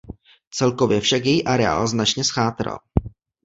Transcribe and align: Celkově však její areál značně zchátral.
Celkově 0.51 1.01
však 1.01 1.25
její 1.25 1.45
areál 1.45 1.87
značně 1.87 2.23
zchátral. 2.23 2.79